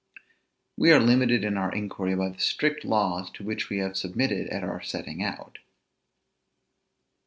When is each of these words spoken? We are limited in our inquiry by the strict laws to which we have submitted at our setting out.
We 0.77 0.91
are 0.93 0.99
limited 0.99 1.43
in 1.43 1.57
our 1.57 1.71
inquiry 1.71 2.15
by 2.15 2.29
the 2.29 2.39
strict 2.39 2.83
laws 2.83 3.29
to 3.33 3.43
which 3.43 3.69
we 3.69 3.77
have 3.77 3.95
submitted 3.95 4.47
at 4.47 4.63
our 4.63 4.81
setting 4.81 5.21
out. 5.21 5.59